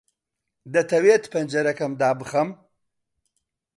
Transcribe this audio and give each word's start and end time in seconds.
دەتەوێت 0.73 1.23
پەنجەرەکە 1.33 1.85
دابخەم؟ 2.01 2.49